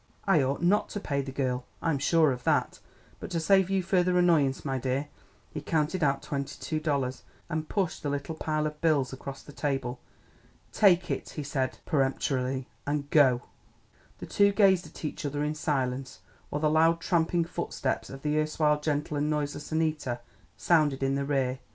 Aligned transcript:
"I 0.25 0.41
ought 0.41 0.63
not 0.63 0.89
to 0.89 0.99
pay 0.99 1.21
the 1.21 1.31
girl, 1.31 1.63
I'm 1.79 1.99
sure 1.99 2.31
of 2.31 2.43
that; 2.45 2.79
but 3.19 3.29
to 3.29 3.39
save 3.39 3.69
you 3.69 3.83
further 3.83 4.17
annoyance, 4.17 4.65
my 4.65 4.79
dear" 4.79 5.09
He 5.53 5.61
counted 5.61 6.03
out 6.03 6.23
twenty 6.23 6.57
two 6.59 6.79
dollars, 6.79 7.21
and 7.49 7.69
pushed 7.69 8.01
the 8.01 8.09
little 8.09 8.33
pile 8.33 8.65
of 8.65 8.81
bills 8.81 9.13
across 9.13 9.43
the 9.43 9.53
table. 9.53 9.99
"Take 10.71 11.11
it," 11.11 11.29
he 11.29 11.43
said 11.43 11.77
peremptorily, 11.85 12.67
"and 12.87 13.11
go." 13.11 13.43
The 14.17 14.25
two 14.25 14.51
gazed 14.53 14.87
at 14.87 15.05
each 15.05 15.23
other 15.23 15.43
in 15.43 15.53
silence 15.53 16.21
while 16.49 16.61
the 16.61 16.67
loud 16.67 16.99
trampling 16.99 17.45
footsteps 17.45 18.09
of 18.09 18.23
the 18.23 18.39
erstwhile 18.39 18.79
gentle 18.79 19.17
and 19.17 19.29
noiseless 19.29 19.71
Annita 19.71 20.21
sounded 20.57 21.03
in 21.03 21.13
the 21.13 21.25
rear. 21.25 21.59